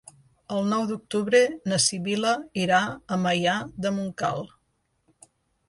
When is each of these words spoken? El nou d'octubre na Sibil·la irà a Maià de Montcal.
El 0.53 0.63
nou 0.69 0.85
d'octubre 0.91 1.41
na 1.73 1.79
Sibil·la 1.83 2.33
irà 2.63 2.81
a 3.17 3.21
Maià 3.27 3.57
de 3.85 3.95
Montcal. 4.01 4.45